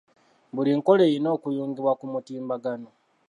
Buli 0.55 0.71
nkola 0.77 1.01
erina 1.09 1.29
okuyungibwa 1.35 1.93
ku 1.99 2.05
mutimbagano. 2.11 2.89